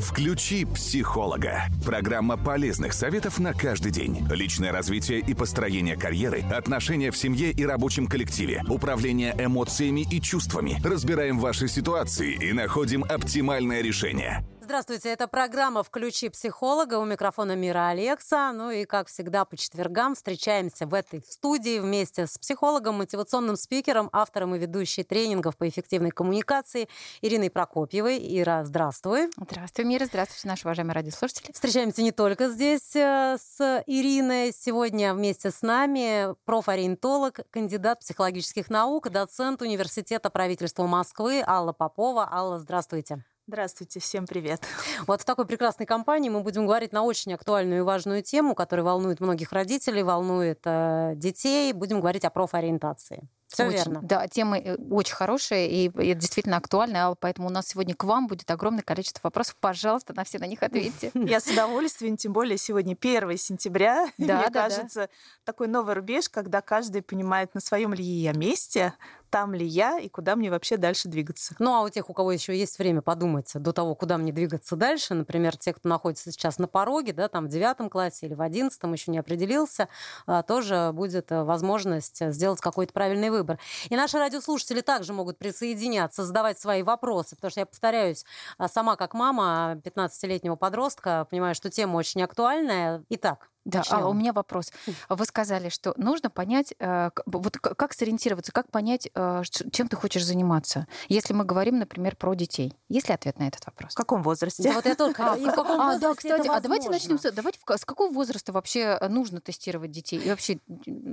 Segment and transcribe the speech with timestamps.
[0.00, 1.64] Включи психолога.
[1.84, 4.26] Программа полезных советов на каждый день.
[4.30, 10.78] Личное развитие и построение карьеры, отношения в семье и рабочем коллективе, управление эмоциями и чувствами.
[10.84, 14.44] Разбираем ваши ситуации и находим оптимальное решение.
[14.66, 16.98] Здравствуйте, это программа «Включи психолога».
[16.98, 18.50] У микрофона Мира Алекса.
[18.50, 24.10] Ну и, как всегда, по четвергам встречаемся в этой студии вместе с психологом, мотивационным спикером,
[24.12, 26.88] автором и ведущей тренингов по эффективной коммуникации
[27.22, 28.18] Ириной Прокопьевой.
[28.40, 29.30] Ира, здравствуй.
[29.36, 30.06] Здравствуй, Мира.
[30.06, 31.52] Здравствуйте, наши уважаемые радиослушатели.
[31.52, 34.52] Встречаемся не только здесь э, с Ириной.
[34.52, 42.28] Сегодня вместе с нами профориентолог, кандидат психологических наук, доцент Университета правительства Москвы Алла Попова.
[42.28, 43.22] Алла, здравствуйте.
[43.48, 44.60] Здравствуйте, всем привет.
[45.06, 48.84] Вот в такой прекрасной компании мы будем говорить на очень актуальную и важную тему, которая
[48.84, 51.72] волнует многих родителей, волнует э, детей.
[51.72, 53.28] Будем говорить о профориентации.
[53.48, 54.00] Все очень, верно.
[54.02, 58.26] Да, тема э, очень хорошая и, и действительно актуальная, поэтому у нас сегодня к вам
[58.26, 59.56] будет огромное количество вопросов.
[59.60, 61.10] Пожалуйста, на все на них ответьте.
[61.14, 64.06] Я с удовольствием, тем более сегодня 1 сентября.
[64.18, 65.08] Да, Мне да, кажется, да.
[65.44, 68.94] такой новый рубеж, когда каждый понимает, на своем ли я месте,
[69.30, 71.54] там ли я и куда мне вообще дальше двигаться.
[71.58, 74.76] Ну, а у тех, у кого еще есть время подумать до того, куда мне двигаться
[74.76, 78.40] дальше, например, те, кто находится сейчас на пороге, да, там в девятом классе или в
[78.40, 79.88] одиннадцатом, еще не определился,
[80.26, 83.45] а, тоже будет э, возможность сделать какой-то правильный выбор.
[83.88, 88.24] И наши радиослушатели также могут присоединяться, задавать свои вопросы, потому что я повторяюсь,
[88.58, 93.04] а, сама как мама 15-летнего подростка понимаю, что тема очень актуальная.
[93.10, 94.72] Итак, да, а у меня вопрос.
[95.08, 99.42] Вы сказали, что нужно понять, э, вот как сориентироваться, как понять, э,
[99.72, 102.72] чем ты хочешь заниматься, если мы говорим, например, про детей.
[102.88, 103.94] Есть ли ответ на этот вопрос?
[103.94, 104.62] В каком возрасте?
[104.62, 105.34] Да, вот я только.
[105.34, 108.98] И в каком а, да, кстати, а давайте начнем с давайте с какого возраста вообще
[109.08, 110.58] нужно тестировать детей и вообще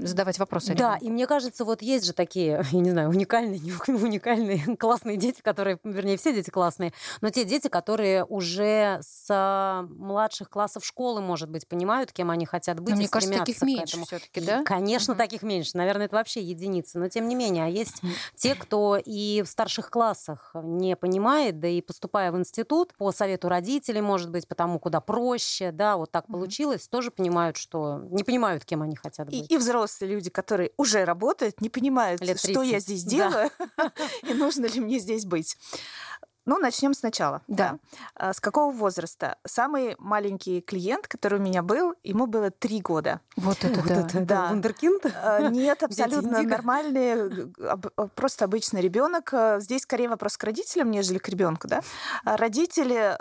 [0.04, 0.76] задавать вопросы?
[0.76, 5.18] Да, и мне кажется, вот есть же такие, я не знаю, уникальные, не уникальные, классные
[5.18, 11.20] дети, которые, вернее, все дети классные, но те дети, которые уже с младших классов школы,
[11.20, 12.92] может быть, понимают, кем они они хотят быть.
[12.92, 14.64] Но мне кажется, таких меньше все-таки, да?
[14.64, 15.18] Конечно, угу.
[15.18, 15.72] таких меньше.
[15.76, 17.00] Наверное, это вообще единицы.
[17.00, 18.02] Но тем не менее, а есть
[18.36, 23.50] те, кто и в старших классах не понимает, да и поступая в институт по совету
[23.50, 28.66] родителей, может быть, потому куда проще, да, вот так получилось, тоже понимают, что не понимают,
[28.66, 29.50] кем они хотят быть.
[29.50, 33.50] И, и взрослые люди, которые уже работают, не понимают, что я здесь делаю
[34.28, 35.58] и нужно ли мне здесь быть.
[36.46, 37.42] Ну, начнем сначала.
[37.48, 37.80] Да.
[38.18, 38.34] да.
[38.34, 39.38] С какого возраста?
[39.46, 43.22] Самый маленький клиент, который у меня был, ему было три года.
[43.38, 44.00] Вот это вот да.
[44.02, 44.48] Это, да.
[44.50, 45.06] Вундеркинд?
[45.06, 47.54] А, нет, абсолютно нормальный,
[48.16, 49.34] просто обычный ребенок.
[49.60, 51.82] Здесь скорее вопрос к родителям, нежели к ребенку, да.
[52.26, 53.18] А родители,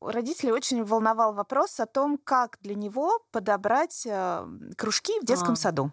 [0.00, 5.56] родители очень волновал вопрос о том, как для него подобрать э, кружки в детском а.
[5.56, 5.92] саду.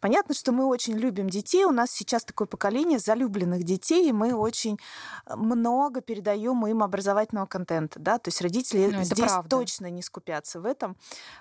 [0.00, 1.64] Понятно, что мы очень любим детей.
[1.64, 4.78] У нас сейчас такое поколение залюбленных детей, и мы очень
[5.26, 7.98] много передаем им образовательного контента.
[8.00, 8.18] Да?
[8.18, 9.48] То есть родители ну, здесь правда.
[9.48, 10.96] точно не скупятся в этом.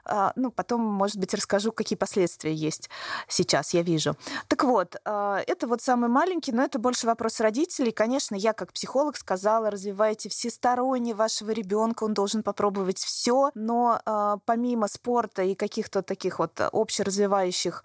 [0.05, 2.89] А, ну, потом, может быть, расскажу, какие последствия есть
[3.27, 4.15] сейчас, я вижу.
[4.47, 7.91] Так вот, а, это вот самый маленький, но это больше вопрос родителей.
[7.91, 14.37] Конечно, я как психолог сказала, развивайте всесторонне вашего ребенка, он должен попробовать все, но а,
[14.45, 17.83] помимо спорта и каких-то таких вот общеразвивающих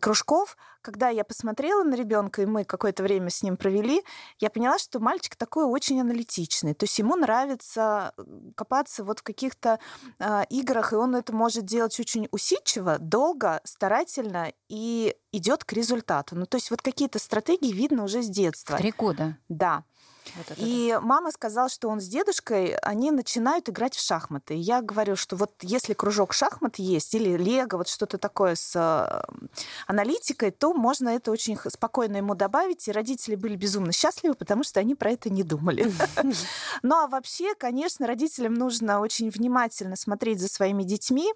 [0.00, 4.02] кружков, когда я посмотрела на ребенка, и мы какое-то время с ним провели,
[4.38, 6.74] я поняла, что мальчик такой очень аналитичный.
[6.74, 8.12] То есть ему нравится
[8.54, 9.78] копаться вот в каких-то
[10.18, 16.36] э, играх, и он это может делать очень усидчиво, долго, старательно и идет к результату.
[16.36, 18.76] Ну, то есть вот какие-то стратегии видно уже с детства.
[18.76, 19.36] Три года.
[19.48, 19.84] Да.
[20.36, 21.00] Вот и да.
[21.00, 24.54] мама сказала, что он с дедушкой, они начинают играть в шахматы.
[24.54, 28.74] И я говорю, что вот если кружок шахмат есть, или лего, вот что-то такое с
[28.74, 29.22] э,
[29.86, 32.88] аналитикой, то можно это очень спокойно ему добавить.
[32.88, 35.92] И родители были безумно счастливы, потому что они про это не думали.
[36.82, 41.32] Ну а вообще, конечно, родителям нужно очень внимательно смотреть за своими детьми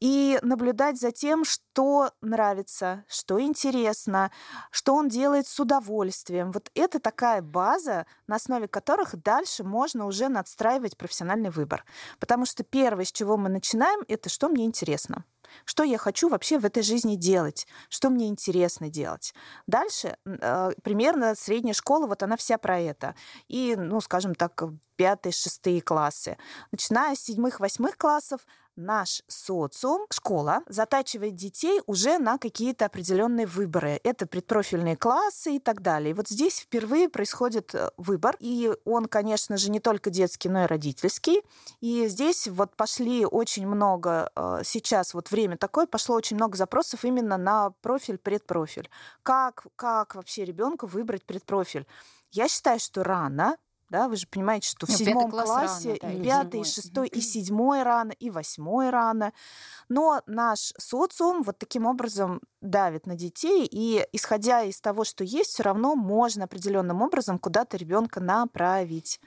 [0.00, 4.32] и наблюдать за тем, что нравится, что интересно,
[4.72, 6.50] что он делает с удовольствием.
[6.50, 11.84] Вот это такая база, на основе которых дальше можно уже надстраивать профессиональный выбор.
[12.18, 15.26] Потому что первое, с чего мы начинаем, это что мне интересно.
[15.66, 17.66] Что я хочу вообще в этой жизни делать?
[17.90, 19.34] Что мне интересно делать?
[19.66, 23.14] Дальше э, примерно средняя школа, вот она вся про это.
[23.48, 24.62] И, ну, скажем так,
[24.96, 26.38] пятые, шестые классы.
[26.70, 28.40] Начиная с седьмых, восьмых классов
[28.76, 34.00] наш социум, школа, затачивает детей уже на какие-то определенные выборы.
[34.04, 36.10] Это предпрофильные классы и так далее.
[36.10, 40.64] И вот здесь впервые происходит э, выбор, и он, конечно же, не только детский, но
[40.64, 41.42] и родительский.
[41.80, 47.04] И здесь вот пошли очень много, э, сейчас вот время такое, пошло очень много запросов
[47.04, 48.88] именно на профиль, предпрофиль.
[49.22, 51.86] Как, как вообще ребенку выбрать предпрофиль?
[52.30, 53.56] Я считаю, что рано,
[53.92, 57.08] Да, вы же понимаете, что в ну, седьмом классе рано, да, и пятый, и шестой,
[57.08, 59.34] и седьмой рано, и восьмой рано.
[59.90, 65.50] Но наш социум вот таким образом давит на детей, и исходя из того, что есть,
[65.50, 69.20] все равно можно определенным образом куда-то ребенка направить.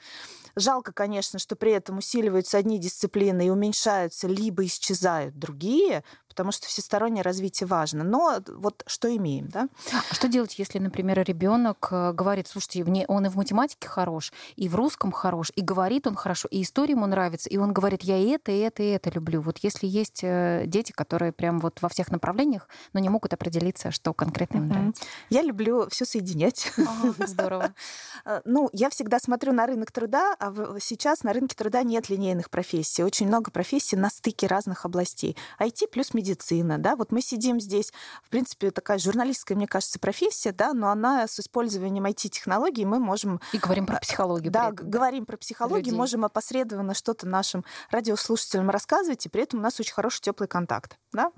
[0.56, 6.04] Жалко, конечно, что при этом усиливаются одни дисциплины и уменьшаются, либо исчезают другие,
[6.36, 8.04] потому что всестороннее развитие важно.
[8.04, 9.70] Но вот что имеем, да?
[10.12, 14.34] А что делать, если, например, ребенок э, говорит, слушайте, мне он и в математике хорош,
[14.58, 18.04] и в русском хорош, и говорит он хорошо, и история ему нравится, и он говорит,
[18.04, 19.40] я и это, и это, и это люблю.
[19.40, 23.92] Вот если есть э, дети, которые прям вот во всех направлениях, но не могут определиться,
[23.92, 25.04] что конкретно им нравится.
[25.30, 26.74] Я люблю все соединять.
[27.20, 27.74] Здорово.
[28.28, 32.50] Э, ну, я всегда смотрю на рынок труда, а сейчас на рынке труда нет линейных
[32.50, 33.04] профессий.
[33.04, 35.38] Очень много профессий на стыке разных областей.
[35.60, 37.92] IT плюс медицина медицина, да, вот мы сидим здесь,
[38.24, 43.40] в принципе, такая журналистская, мне кажется, профессия, да, но она с использованием IT-технологий мы можем...
[43.54, 44.52] И говорим про а, психологию.
[44.52, 45.98] Да, этом, говорим про психологию, людей.
[45.98, 50.98] можем опосредованно что-то нашим радиослушателям рассказывать, и при этом у нас очень хороший теплый контакт,
[51.14, 51.32] да.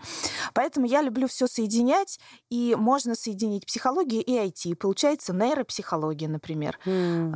[0.53, 2.19] Поэтому я люблю все соединять,
[2.49, 4.75] и можно соединить психологию и IT.
[4.75, 6.79] Получается нейропсихология, например.
[6.85, 7.35] Mm.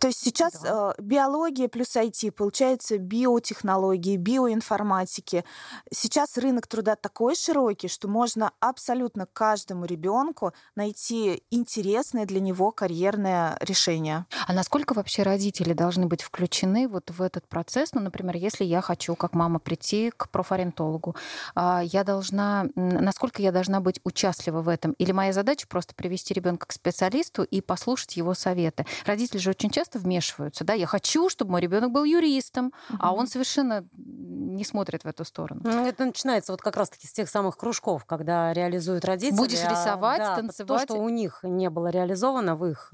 [0.00, 0.94] То есть сейчас да.
[0.98, 5.44] биология плюс IT, получается биотехнологии, биоинформатики.
[5.90, 13.58] Сейчас рынок труда такой широкий, что можно абсолютно каждому ребенку найти интересное для него карьерное
[13.60, 14.24] решение.
[14.46, 17.92] А насколько вообще родители должны быть включены вот в этот процесс?
[17.92, 21.14] Ну, например, если я хочу, как мама, прийти к профориентологу,
[21.54, 24.92] а, я должна, насколько я должна быть участлива в этом?
[24.92, 28.86] Или моя задача просто привести ребенка к специалисту и послушать его советы?
[29.04, 30.72] Родители же очень часто вмешиваются, да?
[30.72, 32.98] Я хочу, чтобы мой ребенок был юристом, угу.
[32.98, 35.60] а он совершенно не смотрит в эту сторону.
[35.64, 39.36] Ну, это начинается вот как раз-таки с тех самых кружков, когда реализуют родители.
[39.36, 40.86] Будешь рисовать, а, да, танцевать.
[40.86, 42.92] То, что у них не было реализовано в их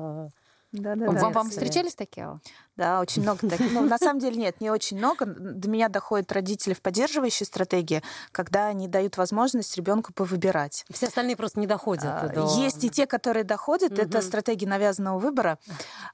[0.70, 1.12] да, да, да.
[1.12, 2.38] Вам, вам встречались такие?
[2.76, 3.72] Да, очень много таких.
[3.72, 5.24] Ну, на самом деле нет, не очень много.
[5.24, 10.84] До меня доходят родители в поддерживающей стратегии, когда они дают возможность ребенку повыбирать.
[10.90, 12.04] Все остальные просто не доходят.
[12.04, 12.46] А, до...
[12.58, 13.92] Есть и те, которые доходят.
[13.92, 14.02] Угу.
[14.02, 15.58] Это стратегия навязанного выбора.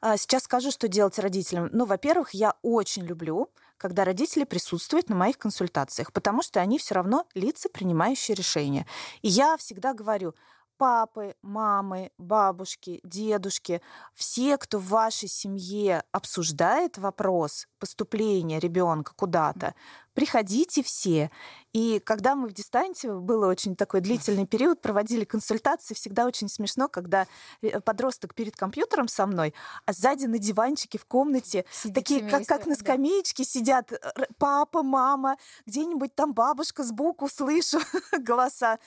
[0.00, 1.68] А, сейчас скажу, что делать родителям.
[1.72, 6.94] Ну, во-первых, я очень люблю когда родители присутствуют на моих консультациях, потому что они все
[6.94, 8.87] равно лица, принимающие решения.
[9.23, 10.35] И я всегда говорю,
[10.76, 13.81] папы, мамы, бабушки, дедушки,
[14.15, 19.75] все, кто в вашей семье обсуждает вопрос поступления ребенка куда-то,
[20.15, 21.31] приходите все.
[21.73, 26.88] И когда мы в дистанции, было очень такой длительный период, проводили консультации, всегда очень смешно,
[26.88, 27.26] когда
[27.62, 29.55] э, подросток перед компьютером со мной,
[29.85, 33.49] а сзади на диванчике в комнате, Сидит такие, как, как на скамеечке да.
[33.49, 33.99] сидят э,
[34.38, 35.37] папа, мама,
[35.67, 37.81] где-нибудь там бабушка сбоку, слышу
[38.19, 38.79] голоса.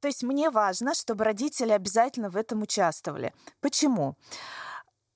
[0.00, 3.32] То есть мне важно, чтобы родители обязательно в этом участвовали.
[3.60, 4.16] Почему?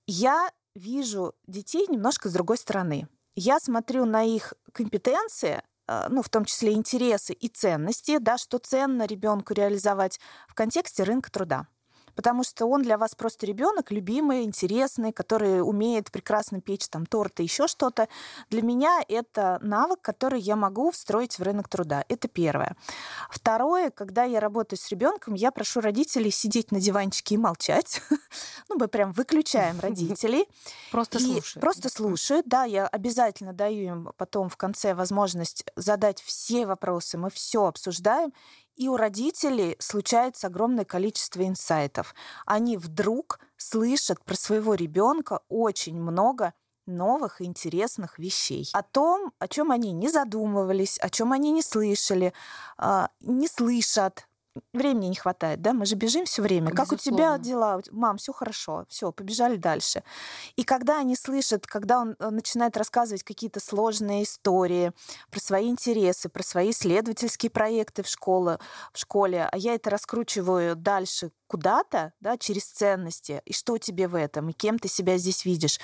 [0.06, 3.08] Я вижу детей немножко с другой стороны.
[3.34, 8.58] Я смотрю на их компетенции, э, ну, в том числе интересы и ценности, да, что
[8.58, 11.66] ценно ребенку реализовать в контексте рынка труда
[12.14, 17.42] потому что он для вас просто ребенок, любимый, интересный, который умеет прекрасно печь там торты,
[17.42, 18.08] еще что-то.
[18.50, 22.04] Для меня это навык, который я могу встроить в рынок труда.
[22.08, 22.76] Это первое.
[23.30, 28.02] Второе, когда я работаю с ребенком, я прошу родителей сидеть на диванчике и молчать.
[28.68, 30.46] ну, мы прям выключаем родителей.
[30.90, 31.60] Просто слушают.
[31.60, 37.30] Просто слушают, да, я обязательно даю им потом в конце возможность задать все вопросы, мы
[37.30, 38.32] все обсуждаем,
[38.76, 42.14] и у родителей случается огромное количество инсайтов.
[42.46, 46.54] Они вдруг слышат про своего ребенка очень много
[46.86, 48.68] новых интересных вещей.
[48.72, 52.32] О том, о чем они не задумывались, о чем они не слышали,
[52.76, 54.26] а, не слышат,
[54.72, 56.70] времени не хватает, да, мы же бежим все время.
[56.70, 56.90] Безусловно.
[56.90, 57.80] Как у тебя дела?
[57.90, 60.02] Мам, все хорошо, все, побежали дальше.
[60.56, 64.92] И когда они слышат, когда он э, начинает рассказывать какие-то сложные истории
[65.30, 68.58] про свои интересы, про свои исследовательские проекты в школе,
[68.92, 74.14] в школе, а я это раскручиваю дальше куда-то, да, через ценности, и что тебе в
[74.14, 75.80] этом, и кем ты себя здесь видишь.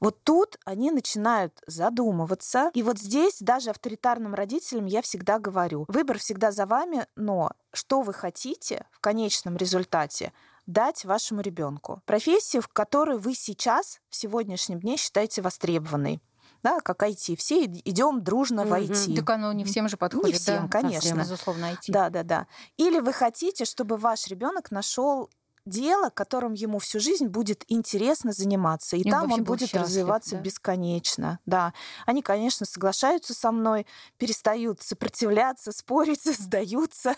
[0.00, 2.70] Вот тут они начинают задумываться.
[2.72, 8.02] И вот здесь даже авторитарным родителям я всегда говорю, выбор всегда за вами, но что
[8.02, 10.32] вы хотите в конечном результате
[10.66, 12.02] дать вашему ребенку.
[12.06, 16.20] Профессию, в которой вы сейчас, в сегодняшнем дне, считаете востребованной
[16.62, 17.36] да, как IT.
[17.36, 19.16] Все идем дружно в IT.
[19.16, 20.34] Так оно не всем же подходит.
[20.34, 20.80] Не всем, да?
[20.80, 21.14] конечно.
[21.14, 21.84] А, безусловно, IT.
[21.88, 22.46] Да, да, да.
[22.76, 25.30] Или вы хотите, чтобы ваш ребенок нашел
[25.64, 28.96] дело, которым ему всю жизнь будет интересно заниматься.
[28.96, 30.42] И, и там он будет счастлив, развиваться да?
[30.42, 31.38] бесконечно.
[31.46, 31.72] Да.
[32.06, 33.86] Они, конечно, соглашаются со мной,
[34.18, 37.14] перестают сопротивляться, спорить, сдаются.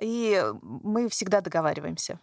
[0.00, 2.20] И мы всегда договариваемся.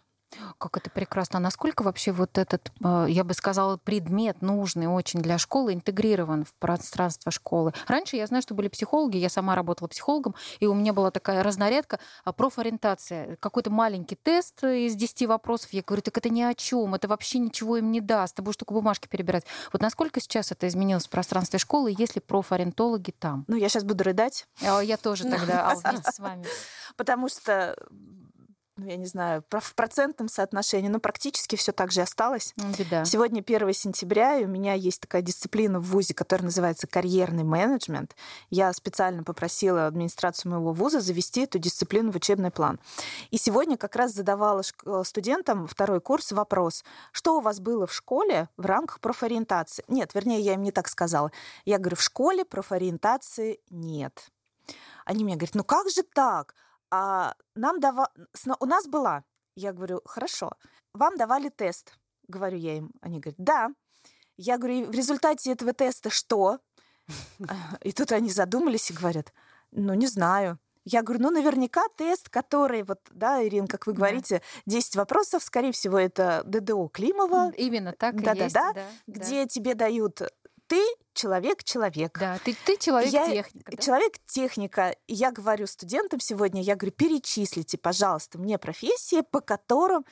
[0.58, 1.38] Как это прекрасно.
[1.38, 6.44] А насколько вообще вот этот, э, я бы сказала, предмет нужный очень для школы интегрирован
[6.44, 7.72] в пространство школы?
[7.86, 11.42] Раньше я знаю, что были психологи, я сама работала психологом, и у меня была такая
[11.42, 13.36] разнарядка а, профориентация.
[13.36, 15.72] Какой-то маленький тест из 10 вопросов.
[15.72, 18.56] Я говорю, так это ни о чем, это вообще ничего им не даст, ты будешь
[18.56, 19.44] только бумажки перебирать.
[19.72, 23.44] Вот насколько сейчас это изменилось в пространстве школы, если профориентологи там?
[23.48, 24.46] Ну, я сейчас буду рыдать.
[24.62, 26.44] А, я тоже тогда вместе с вами.
[26.96, 27.76] Потому что
[28.76, 32.54] ну, я не знаю, в процентном соотношении, но практически все так же осталось.
[32.56, 33.04] Ну, беда.
[33.04, 38.16] Сегодня 1 сентября, и у меня есть такая дисциплина в ВУЗе, которая называется карьерный менеджмент.
[38.50, 42.80] Я специально попросила администрацию моего ВУЗа завести эту дисциплину в учебный план.
[43.30, 47.94] И сегодня как раз задавала э, студентам второй курс вопрос, что у вас было в
[47.94, 49.84] школе в рамках профориентации?
[49.86, 51.30] Нет, вернее, я им не так сказала.
[51.64, 54.30] Я говорю, в школе профориентации нет.
[55.04, 56.54] Они мне говорят, ну как же так?
[56.94, 58.08] А нам дава...
[58.60, 59.24] у нас была,
[59.56, 60.52] я говорю, хорошо,
[60.92, 61.98] вам давали тест,
[62.28, 63.70] говорю я им, они говорят, да.
[64.36, 66.60] Я говорю, в результате этого теста что?
[67.82, 69.32] И тут они задумались и говорят,
[69.72, 70.58] ну не знаю.
[70.84, 75.72] Я говорю, ну, наверняка тест, который, вот, да, Ирина, как вы говорите, 10 вопросов, скорее
[75.72, 77.52] всего, это ДДО Климова.
[77.56, 78.54] Именно так да, и есть.
[78.54, 80.20] Да, да, где тебе дают
[80.66, 80.82] ты
[81.14, 82.18] человек-человек.
[82.18, 83.72] Да, ты, ты человек-техника.
[83.76, 83.82] Да?
[83.82, 84.96] Человек-техника.
[85.06, 90.04] Я говорю студентам сегодня, я говорю, перечислите, пожалуйста, мне профессии, по которым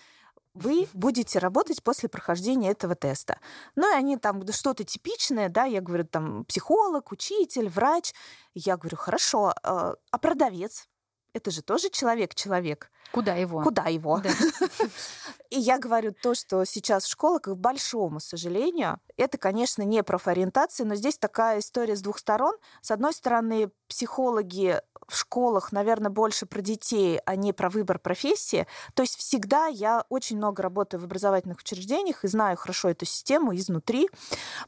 [0.55, 3.39] вы будете работать после прохождения этого теста.
[3.75, 8.13] Ну и они там что-то типичное, да, я говорю, там психолог, учитель, врач.
[8.55, 10.89] Я говорю, хорошо, а, а продавец?
[11.33, 12.91] Это же тоже человек-человек.
[13.11, 13.63] Куда его?
[13.63, 14.21] Куда его?
[14.21, 14.31] Да.
[15.51, 20.87] И я говорю то, что сейчас в школах, к большому сожалению, это, конечно, не профориентация,
[20.87, 22.55] но здесь такая история с двух сторон.
[22.81, 28.67] С одной стороны, психологи в школах, наверное, больше про детей, а не про выбор профессии.
[28.95, 33.55] То есть всегда я очень много работаю в образовательных учреждениях и знаю хорошо эту систему
[33.55, 34.09] изнутри.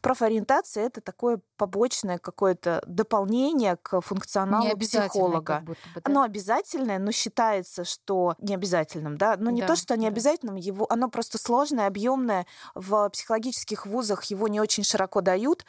[0.03, 5.61] Профориентация— это такое побочное какое-то дополнение к функционалу психолога.
[5.65, 6.01] Бы, да?
[6.05, 10.09] Оно обязательное, но считается, что не обязательным, да, но не да, то, что не да.
[10.57, 12.47] его, оно просто сложное, объемное.
[12.75, 15.65] В психологических вузах его не очень широко дают,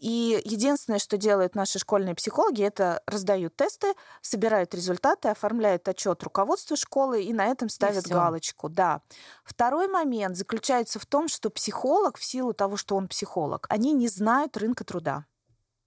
[0.00, 6.74] и единственное, что делают наши школьные психологи, это раздают тесты, собирают результаты, оформляют отчет руководству
[6.74, 8.70] школы и на этом ставят галочку.
[8.70, 9.02] Да.
[9.44, 14.08] Второй момент заключается в том, что психолог, в силу того, что он психолог, они не
[14.08, 15.26] знают рынка труда.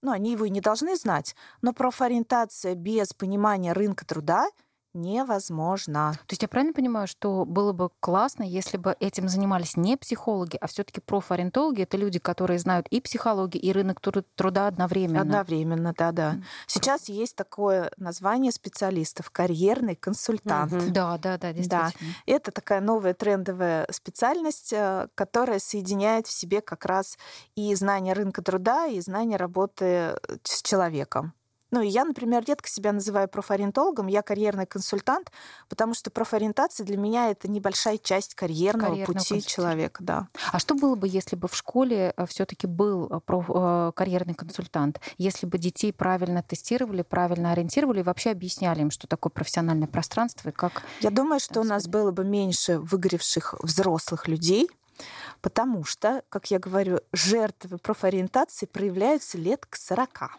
[0.04, 4.48] Ну, они его и не должны знать, но профориентация без понимания рынка труда
[4.94, 6.14] невозможно.
[6.28, 10.58] То есть я правильно понимаю, что было бы классно, если бы этим занимались не психологи,
[10.60, 14.00] а все-таки профориентологи это люди, которые знают и психологию, и рынок
[14.36, 15.22] труда одновременно.
[15.22, 16.36] Одновременно, да, да.
[16.68, 20.74] Сейчас есть такое название специалистов карьерный консультант.
[20.74, 20.92] Угу.
[20.92, 21.92] Да, да, да, действительно.
[22.00, 22.34] Да.
[22.34, 27.18] Это такая новая трендовая специальность, э, которая соединяет в себе как раз
[27.56, 31.34] и знание рынка труда, и знание работы с человеком.
[31.74, 35.32] Ну, и я, например, редко себя называю профориентологом, я карьерный консультант,
[35.70, 40.28] потому что профориентация для меня это небольшая часть карьерного, карьерного пути человека, да.
[40.52, 44.36] А что было бы, если бы в школе э, все-таки был э, проф, э, карьерный
[44.36, 49.88] консультант, если бы детей правильно тестировали, правильно ориентировали и вообще объясняли им, что такое профессиональное
[49.88, 50.84] пространство и как...
[51.00, 54.70] Я думаю, что у нас было бы меньше выгоревших взрослых людей,
[55.42, 60.38] потому что, как я говорю, жертвы профориентации проявляются лет к 40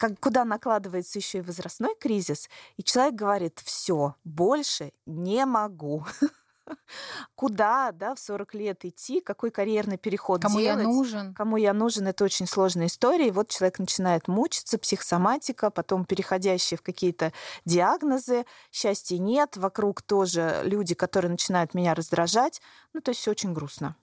[0.00, 6.06] как, куда накладывается еще и возрастной кризис, и человек говорит, все, больше не могу.
[7.34, 10.78] Куда, да, в 40 лет идти, какой карьерный переход Кому делать?
[10.78, 11.34] я нужен?
[11.34, 13.28] Кому я нужен, это очень сложная история.
[13.28, 17.34] И вот человек начинает мучиться, психосоматика, потом переходящие в какие-то
[17.66, 22.62] диагнозы, счастья нет, вокруг тоже люди, которые начинают меня раздражать.
[22.94, 23.96] Ну, то есть все очень грустно.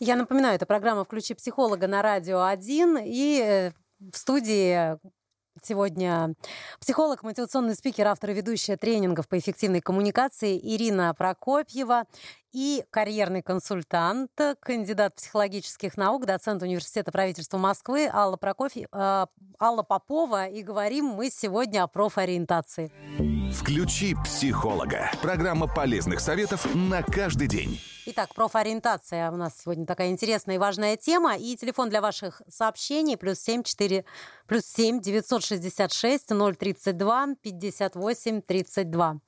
[0.00, 2.98] Я напоминаю, это программа «Включи психолога» на Радио 1.
[3.04, 4.98] И э, в студии
[5.62, 6.34] Сегодня
[6.80, 12.04] психолог, мотивационный спикер, автор и ведущая тренингов по эффективной коммуникации Ирина Прокопьева
[12.52, 14.30] и карьерный консультант,
[14.60, 19.26] кандидат психологических наук, доцент Университета правительства Москвы Алла, Прокофьев, э,
[19.60, 20.46] Алла Попова.
[20.46, 22.90] И говорим мы сегодня о профориентации.
[23.52, 25.10] Включи психолога.
[25.20, 27.80] Программа полезных советов на каждый день.
[28.06, 31.36] Итак, профориентация у нас сегодня такая интересная и важная тема.
[31.36, 34.04] И телефон для ваших сообщений плюс 7 4
[34.46, 39.20] плюс 7 966 032 58 32.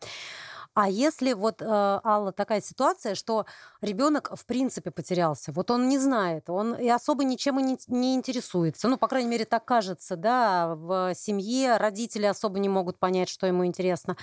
[0.74, 3.44] А если вот, э, Алла, такая ситуация, что
[3.82, 8.14] ребенок в принципе потерялся, вот он не знает, он и особо ничем и не, не
[8.14, 13.28] интересуется, ну, по крайней мере, так кажется, да, в семье родители особо не могут понять,
[13.28, 14.16] что ему интересно.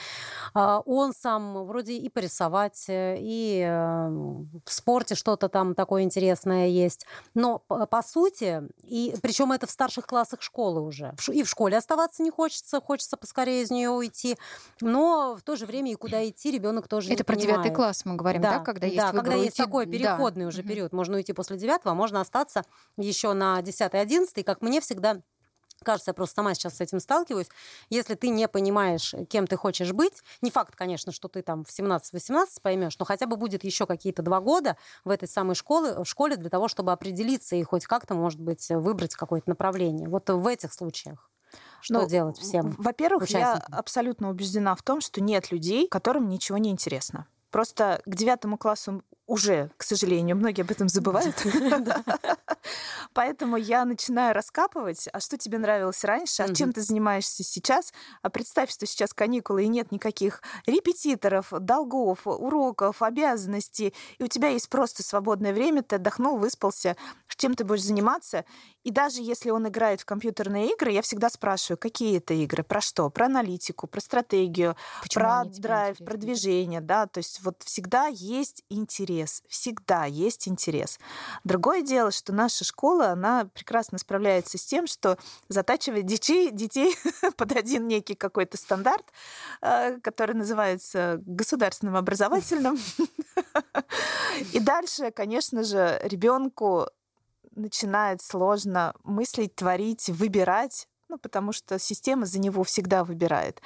[0.56, 6.68] А он сам вроде и порисовать, э, и э, в спорте что-то там такое интересное
[6.68, 7.06] есть.
[7.36, 12.24] Но по сути, и причем это в старших классах школы уже, и в школе оставаться
[12.24, 14.38] не хочется, хочется поскорее из нее уйти,
[14.82, 17.72] но в то же время и куда идти идти ребенок тоже Это не про девятый
[17.74, 20.50] класс мы говорим, да, да когда есть да, когда есть такой переходный да.
[20.50, 20.94] уже период.
[20.94, 22.64] Можно уйти после девятого, а можно остаться
[22.98, 24.44] еще на десятый, одиннадцатый.
[24.44, 25.22] Как мне всегда
[25.82, 27.48] Кажется, я просто сама сейчас с этим сталкиваюсь.
[27.90, 31.70] Если ты не понимаешь, кем ты хочешь быть, не факт, конечно, что ты там в
[31.70, 36.06] 17-18 поймешь, но хотя бы будет еще какие-то два года в этой самой школе, в
[36.06, 40.10] школе для того, чтобы определиться и хоть как-то, может быть, выбрать какое-то направление.
[40.10, 41.29] Вот в этих случаях.
[41.82, 42.76] Что ну, делать всем?
[42.78, 47.28] Во-первых, я абсолютно убеждена в том, что нет людей, которым ничего не интересно.
[47.52, 51.36] Просто к девятому классу уже, к сожалению, многие об этом забывают.
[53.14, 57.94] Поэтому я начинаю раскапывать, а что тебе нравилось раньше, а чем ты занимаешься сейчас.
[58.24, 64.50] А представь, что сейчас каникулы, и нет никаких репетиторов, долгов, уроков, обязанностей, и у тебя
[64.50, 66.98] есть просто свободное время, ты отдохнул, выспался,
[67.40, 68.46] чем ты будешь заниматься.
[68.84, 72.82] И даже если он играет в компьютерные игры, я всегда спрашиваю, какие это игры, про
[72.82, 73.10] что?
[73.10, 78.64] Про аналитику, про стратегию, Почему про драйв, про движение, да, то есть вот всегда есть
[78.70, 81.00] интерес, всегда есть интерес.
[81.44, 86.96] Другое дело, что наша школа, она прекрасно справляется с тем, что затачивает детей, детей
[87.38, 89.06] под один некий какой-то стандарт,
[89.62, 92.78] э, который называется государственным образовательным.
[94.54, 96.88] И дальше, конечно же, ребенку
[97.56, 103.62] начинает сложно мыслить, творить, выбирать, ну, потому что система за него всегда выбирает.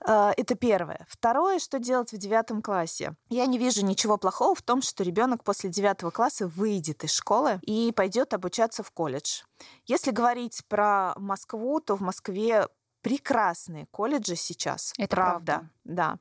[0.00, 1.06] А, это первое.
[1.08, 3.14] Второе, что делать в девятом классе.
[3.28, 7.60] Я не вижу ничего плохого в том, что ребенок после девятого класса выйдет из школы
[7.62, 9.42] и пойдет обучаться в колледж.
[9.86, 12.66] Если говорить про Москву, то в Москве
[13.02, 14.92] прекрасные колледжи сейчас.
[14.96, 15.44] Это правда.
[15.44, 15.70] правда.
[15.84, 16.16] Да.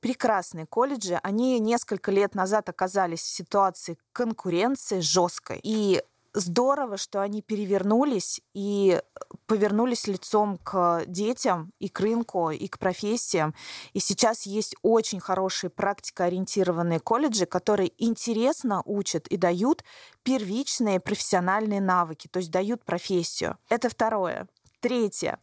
[0.00, 1.18] Прекрасные колледжи.
[1.22, 5.60] Они несколько лет назад оказались в ситуации конкуренции жесткой.
[5.62, 6.02] И
[6.34, 9.00] здорово, что они перевернулись и
[9.46, 13.54] повернулись лицом к детям и к рынку, и к профессиям.
[13.92, 19.84] И сейчас есть очень хорошие практикоориентированные колледжи, которые интересно учат и дают
[20.22, 23.58] первичные профессиональные навыки, то есть дают профессию.
[23.68, 24.48] Это второе.
[24.80, 25.38] Третье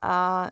[0.00, 0.50] а,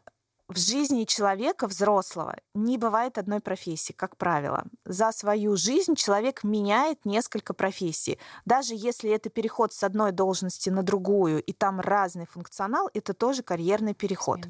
[0.52, 4.64] в жизни человека взрослого не бывает одной профессии, как правило.
[4.84, 8.18] За свою жизнь человек меняет несколько профессий.
[8.44, 13.42] Даже если это переход с одной должности на другую, и там разный функционал, это тоже
[13.42, 14.40] карьерный переход.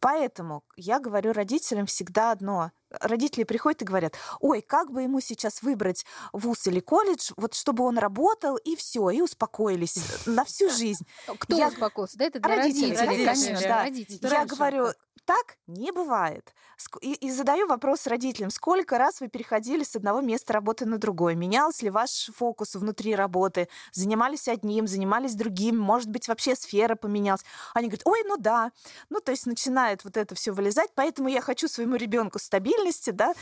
[0.00, 2.70] Поэтому я говорю родителям всегда одно.
[3.00, 7.84] Родители приходят и говорят, ой, как бы ему сейчас выбрать вуз или колледж, вот чтобы
[7.84, 11.06] он работал, и все, и успокоились на всю жизнь.
[11.38, 11.68] Кто я...
[11.68, 12.18] успокоился?
[12.18, 13.60] Да, это для родителей, родителей конечно.
[13.68, 13.82] Да.
[13.82, 14.18] Родители.
[14.22, 14.88] Я говорю,
[15.24, 16.54] так не бывает.
[17.00, 21.34] И, и задаю вопрос родителям, сколько раз вы переходили с одного места работы на другое?
[21.34, 23.68] Менялся ли ваш фокус внутри работы?
[23.92, 25.78] Занимались одним, занимались другим?
[25.78, 27.44] Может быть, вообще сфера поменялась?
[27.72, 28.72] Они говорят, ой, ну да.
[29.08, 32.38] Ну, то есть начинает вот это все вылезать, поэтому я хочу своему ребенку
[32.84, 33.34] стабильности, да.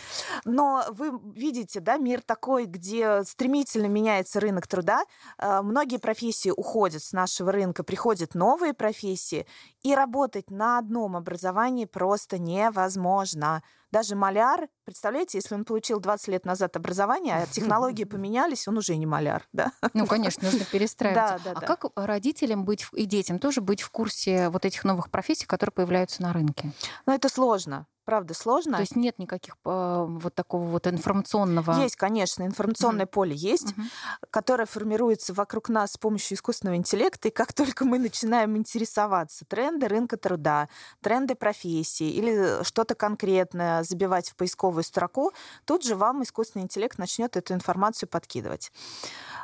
[0.44, 5.04] Но вы видите, да, мир такой, где стремительно меняется рынок труда,
[5.38, 9.46] а, многие профессии уходят с нашего рынка, приходят новые профессии,
[9.82, 13.62] и работать на одном образовании просто невозможно.
[13.92, 18.96] Даже маляр, представляете, если он получил 20 лет назад образование, а технологии поменялись, он уже
[18.96, 19.72] не маляр, да?
[19.92, 21.44] Ну, конечно, нужно перестраиваться.
[21.44, 21.66] Да, да, а да.
[21.66, 26.22] как родителям быть и детям тоже быть в курсе вот этих новых профессий, которые появляются
[26.22, 26.72] на рынке?
[27.06, 28.74] Ну, это сложно правда сложно.
[28.74, 31.80] То есть нет никаких э, вот такого вот информационного...
[31.80, 33.82] Есть, конечно, информационное mm поле есть, mm
[34.30, 39.88] которое формируется вокруг нас с помощью искусственного интеллекта, и как только мы начинаем интересоваться тренды
[39.88, 40.68] рынка труда,
[41.00, 45.32] тренды профессии или что-то конкретное забивать в поисковую строку,
[45.64, 48.70] тут же вам искусственный интеллект начнет эту информацию подкидывать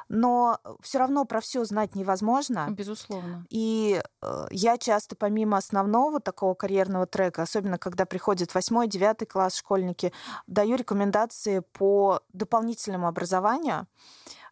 [0.09, 2.69] но все равно про все знать невозможно.
[2.71, 3.47] Безусловно.
[3.51, 9.57] И э, я часто помимо основного такого карьерного трека, особенно когда приходят восьмой, девятый класс
[9.57, 10.13] школьники,
[10.47, 13.87] даю рекомендации по дополнительному образованию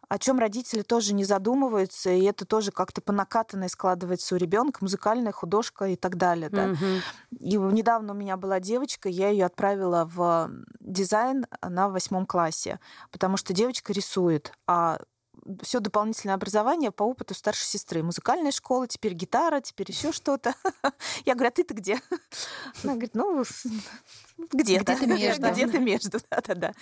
[0.08, 4.78] о чем родители тоже не задумываются, и это тоже как-то по накатанной складывается у ребенка,
[4.82, 6.48] музыкальная художка и так далее.
[6.48, 6.66] Да?
[6.66, 7.38] Угу.
[7.40, 12.78] И недавно у меня была девочка, я ее отправила в дизайн на восьмом классе,
[13.10, 14.98] потому что девочка рисует, а
[15.62, 18.02] все дополнительное образование по опыту старшей сестры.
[18.02, 20.54] Музыкальная школа, теперь гитара, теперь еще что-то.
[21.24, 22.00] Я говорю, а ты-то где?
[22.82, 23.44] Она говорит, ну,
[24.38, 24.94] где-то.
[24.94, 25.50] Где-то между.
[25.50, 26.72] Где-то между, да-да-да.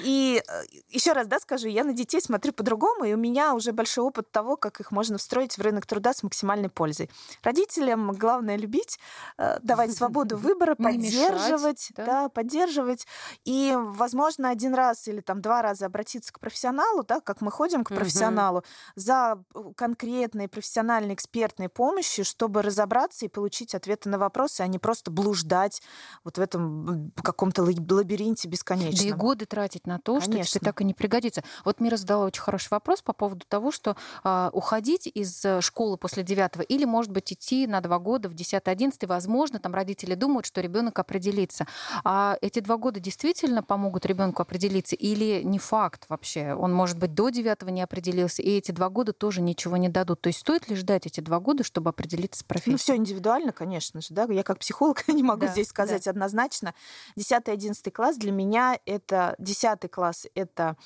[0.00, 3.72] И э, еще раз, да, скажу, я на детей смотрю по-другому, и у меня уже
[3.72, 7.10] большой опыт того, как их можно встроить в рынок труда с максимальной пользой.
[7.42, 8.98] Родителям главное любить,
[9.36, 12.06] э, давать свободу выбора, мешать, поддерживать, да.
[12.06, 13.06] да, поддерживать.
[13.44, 17.84] И, возможно, один раз или там два раза обратиться к профессионалу, да, как мы ходим
[17.84, 24.60] к профессионалу, за э, конкретной профессиональной экспертной помощью, чтобы разобраться и получить ответы на вопросы,
[24.60, 25.82] а не просто блуждать
[26.24, 26.91] вот в этом
[27.22, 29.18] каком-то лаб- лабиринте Да и бесконечном.
[29.18, 30.60] годы тратить на то, что тебе Конечно.
[30.60, 31.42] так и не пригодится.
[31.64, 35.96] Вот Мира задала очень хороший вопрос по поводу того, что а, уходить из э, школы
[35.96, 40.46] после девятого или, может быть, идти на два года в 10-11, возможно, там родители думают,
[40.46, 41.66] что ребенок определится.
[42.04, 46.54] А эти два года действительно помогут ребенку определиться или не факт вообще?
[46.54, 50.20] Он, может быть, до девятого не определился, и эти два года тоже ничего не дадут.
[50.20, 52.72] То есть стоит ли ждать эти два года, чтобы определиться с профессией?
[52.72, 54.26] Ну, все индивидуально, конечно же, да.
[54.30, 56.74] Я как психолог не могу Да, здесь сказать однозначно.
[57.16, 60.76] 10-11 класс для меня это 10 класс это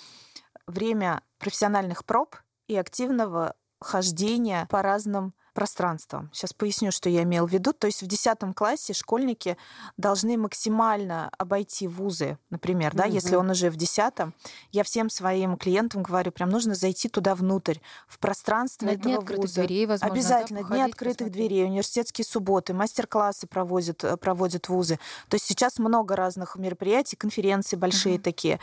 [0.66, 6.30] время профессиональных проб и активного хождения по разным пространствам.
[6.32, 7.72] Сейчас поясню, что я имела в виду.
[7.72, 9.56] То есть в 10 классе школьники
[9.96, 13.44] должны максимально обойти вузы, например, да, если Мгм.
[13.46, 14.32] он уже в 10
[14.70, 19.22] я всем своим клиентам говорю, прям нужно зайти туда внутрь, в пространство На дни этого
[19.24, 19.54] открытых вуза.
[19.62, 20.58] дверей, возможно, да, Обязательно.
[20.58, 21.48] Дни походить, открытых посмотреть.
[21.48, 24.98] дверей, университетские субботы, мастер-классы проводят, э, проводят вузы.
[25.28, 28.22] То есть сейчас много разных мероприятий, конференции большие Мгм.
[28.22, 28.60] такие.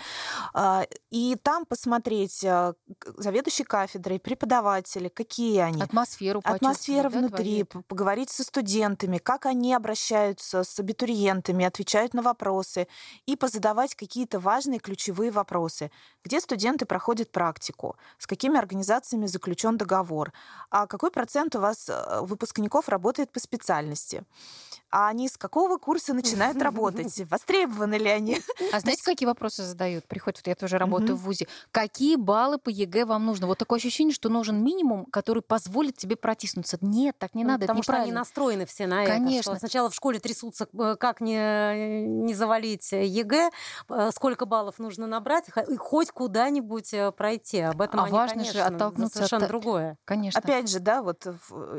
[0.53, 2.75] А, И там посмотреть к-
[3.17, 5.81] заведующие кафедрой, преподаватели, какие они.
[5.81, 6.41] Атмосферу
[6.83, 7.63] Атмосфера да, внутри, твоей?
[7.63, 12.87] п- поговорить со студентами, как они обращаются с абитуриентами, отвечают на вопросы
[13.25, 15.91] и позадавать какие-то важные ключевые вопросы.
[16.23, 20.33] Где студенты проходят практику, с какими организациями заключен договор,
[20.69, 24.23] а какой процент у вас э, выпускников работает по специальности,
[24.93, 28.41] а они с какого курса начинают работать, востребованы ли они.
[28.71, 30.05] А знаете, какие вопросы задают?
[30.05, 31.47] Приходят, вот я тоже работаю в ВУЗе.
[31.71, 33.47] Какие баллы по ЕГЭ вам нужно?
[33.47, 36.72] Вот такое ощущение, что нужен минимум, который позволит тебе протиснуться.
[36.81, 39.13] Нет, так не Ну, надо, это потому что они настроены все на это.
[39.13, 39.57] Конечно.
[39.59, 43.49] Сначала в школе трясутся, э, как не, не завалить ЕГЭ,
[43.89, 47.59] э, сколько баллов нужно набрать, и хоть куда-нибудь э, пройти.
[47.61, 49.97] Об этом А они, важно же конечно, за оттолкнуться совершенно от- другое.
[50.05, 50.39] Конечно.
[50.39, 51.25] Опять же, да, вот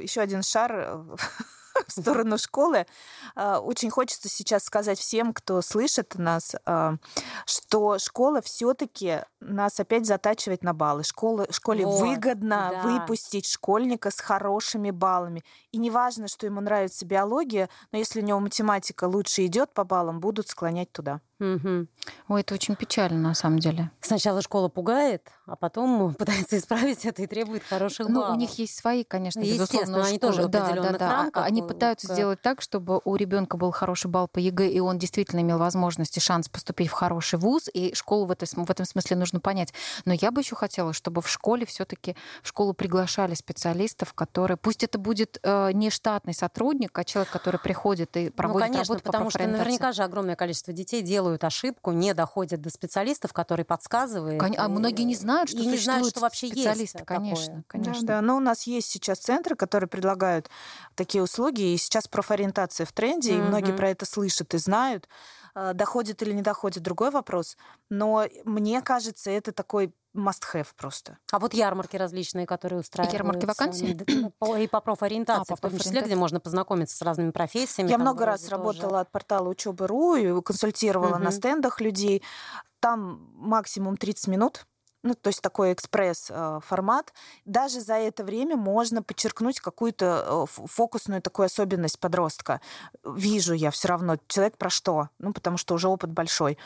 [0.00, 1.16] еще один шар э,
[1.86, 2.86] в сторону школы.
[3.34, 6.96] А, Очень хочется сейчас сказать всем, кто слышит нас, а,
[7.46, 11.04] что школа все-таки нас опять затачивает на баллы.
[11.04, 12.82] Школа, школе Вот, выгодно да.
[12.82, 15.44] выпустить школьника с хорошими баллами.
[15.72, 19.84] И не важно, что ему нравится биология, но если у него математика лучше идет по
[19.84, 21.20] баллам, будут склонять туда.
[21.44, 21.88] Мгм.
[22.28, 23.90] Ой, это очень печально на самом деле.
[24.00, 28.36] Сначала школа пугает, а потом пытается исправить это и требует хороших Ну, баллов.
[28.36, 30.32] у них есть свои, конечно, Естественно, безусловно, они школы.
[30.32, 31.12] тоже в да, да, да.
[31.12, 34.68] рамках, Они э, пытаются к- сделать так, чтобы у ребенка был хороший балл по ЕГЭ,
[34.68, 38.46] и он действительно имел возможность и шанс поступить в хороший вуз, и школу в, этой
[38.48, 39.74] см- в этом смысле нужно понять.
[40.04, 44.82] Но я бы еще хотела, чтобы в школе все-таки в школу приглашали специалистов, которые, пусть
[44.82, 49.04] это будет э, не штатный сотрудник, а человек, который приходит и проводит ну, конечно, работу
[49.04, 53.64] по потому что наверняка же огромное количество детей делают ошибку, не доходят до специалистов, которые
[53.66, 54.38] подсказывают.
[54.40, 57.18] Кон- А и- многие не знают, что и не знают, что вообще есть специалисты, такое.
[57.18, 58.06] конечно, конечно.
[58.06, 60.48] Да, да, но у нас есть сейчас центры, которые предлагают
[60.94, 65.08] такие услуги, и сейчас профориентация в тренде, и многие про это слышат и знают.
[65.54, 67.56] А, Доходит или не доходит, другой вопрос.
[67.90, 71.18] Но мне кажется, это такой must-have просто.
[71.32, 73.16] А вот ярмарки различные, которые устраиваются.
[73.16, 73.98] Ярмарки вакансий?
[74.62, 77.90] И по профориентации, А, по в том числе, где можно познакомиться с разными профессиями.
[77.90, 78.52] Я много раз тоже.
[78.52, 81.32] работала от портала учебы.ру и консультировала на Мгм.
[81.32, 82.22] стендах людей.
[82.80, 84.66] Там максимум 30 минут.
[85.04, 87.12] Ну, то есть такой экспресс-формат.
[87.44, 92.62] Даже за это время можно подчеркнуть какую-то э, фокусную такую особенность подростка.
[93.04, 96.56] Вижу я все равно, человек про что, ну, потому что уже опыт большой.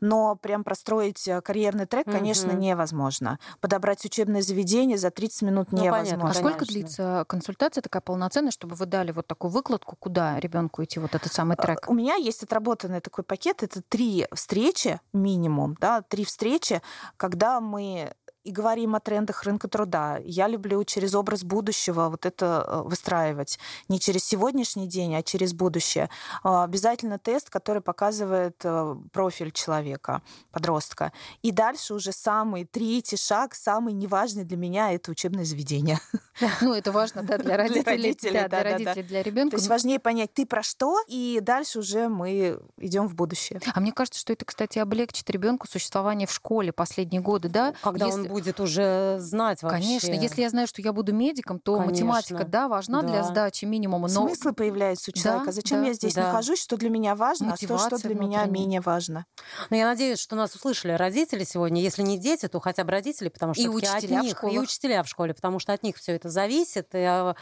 [0.00, 2.58] Но прям простроить э, карьерный трек, конечно, Мгм.
[2.60, 3.38] невозможно.
[3.60, 6.30] Подобрать учебное заведение за 30 минут Ну, понятно, невозможно.
[6.30, 6.74] А сколько конечно.
[6.74, 11.32] длится консультация такая полноценная, чтобы вы дали вот такую выкладку, куда ребенку идти, вот этот
[11.32, 11.88] самый трек?
[11.88, 13.62] У меня есть отработанный такой пакет.
[13.62, 16.82] Это три встречи минимум, да, три встречи,
[17.16, 18.10] когда мы мы
[18.46, 20.18] и говорим о трендах рынка труда.
[20.24, 23.58] Я люблю через образ будущего вот это э, выстраивать.
[23.88, 26.08] Не через сегодняшний день, а через будущее.
[26.42, 31.12] А, Обязательно тест, который показывает э, профиль человека, подростка.
[31.42, 35.98] И дальше уже самый третий шаг, самый неважный для меня, это учебное заведение.
[36.60, 37.82] Ну, это важно, да, для родителей.
[37.84, 39.56] родителей, да, для родителей, для То ребенка.
[39.56, 43.58] есть важнее понять, ты про что, и дальше уже мы идем в будущее.
[43.74, 47.72] А мне кажется, что это, кстати, облегчит ребенку существование в школе последние годы, да?
[47.82, 49.80] Когда Если- он будет уже знать вообще.
[49.80, 51.92] Конечно, если я знаю, что я буду медиком, то Конечно.
[51.92, 53.08] математика, да, важна да.
[53.08, 54.08] для сдачи минимума.
[54.08, 54.26] Но...
[54.26, 55.46] Смыслы появляются у человека.
[55.46, 56.24] Да, Зачем да, я здесь да.
[56.24, 59.24] нахожусь, что для меня важно, Мотивация а то, что для меня менее важно.
[59.70, 61.80] Ну, я надеюсь, что нас услышали родители сегодня.
[61.80, 64.58] Если не дети, то хотя бы родители, потому что и учителя от них, в и
[64.58, 66.94] учителя в школе, потому что от них все это зависит.
[66.94, 67.34] И а,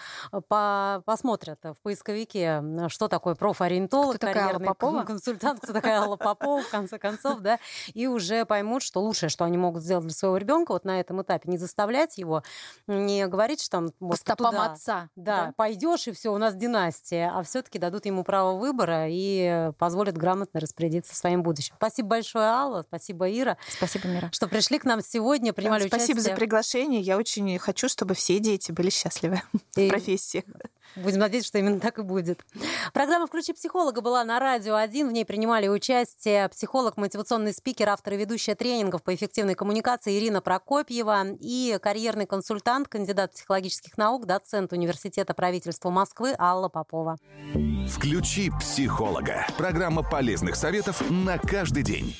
[0.48, 6.62] по, посмотрят в поисковике, что такое профориентолог, кто карьерный такая консультант, кто такая Алла Попова,
[6.62, 7.58] в конце концов, да,
[7.92, 11.22] и уже поймут, что лучшее, что они могут сделать для своего ребенка вот на этом
[11.22, 12.42] этапе, не заставлять его,
[12.86, 15.08] не говорить, что там вот стопам туда, отца.
[15.16, 15.54] Да, да.
[15.56, 20.60] пойдешь и все, у нас династия, а все-таки дадут ему право выбора и позволят грамотно
[20.60, 21.74] распорядиться своим будущим.
[21.76, 23.56] Спасибо большое, Алла, спасибо, Ира.
[23.68, 24.30] Спасибо, Мира.
[24.32, 26.22] Что пришли к нам сегодня, принимали да, спасибо участие.
[26.22, 27.00] Спасибо за приглашение.
[27.00, 29.42] Я очень хочу, чтобы все дети были счастливы
[29.76, 30.44] и в профессии.
[30.96, 32.44] Будем надеяться, что именно так и будет.
[32.92, 35.08] Программа «Включи психолога» была на Радио 1.
[35.08, 40.40] В ней принимали участие психолог, мотивационный спикер, автор и ведущая тренингов по эффективной коммуникации Ирина
[40.40, 47.16] Прокопьева и карьерный консультант, кандидат психологических наук, доцент Университета правительства Москвы Алла Попова.
[47.88, 52.14] «Включи психолога»– программа полезных советов на каждый день.